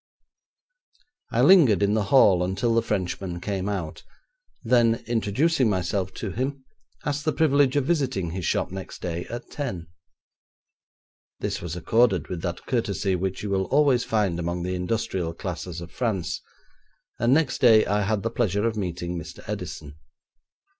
[1.31, 4.01] I lingered in the hall until the Frenchman came out,
[4.63, 6.65] then, introducing myself to him,
[7.05, 9.85] asked the privilege of visiting his shop next day at ten.
[11.39, 15.81] This was accorded with that courtesy which you will always find among the industrial classes
[15.81, 16.41] of France,
[17.19, 19.47] and next day I had the pleasure of meeting Mr.
[19.47, 19.97] Edison.